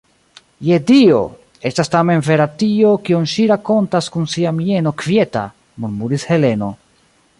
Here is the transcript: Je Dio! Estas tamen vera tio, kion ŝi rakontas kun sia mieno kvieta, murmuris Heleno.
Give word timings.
Je 0.67 0.77
Dio! 0.91 1.17
Estas 1.69 1.91
tamen 1.95 2.23
vera 2.29 2.47
tio, 2.63 2.93
kion 3.09 3.29
ŝi 3.35 3.45
rakontas 3.53 4.09
kun 4.17 4.25
sia 4.37 4.55
mieno 4.63 4.95
kvieta, 5.03 5.45
murmuris 5.85 6.27
Heleno. 6.33 6.73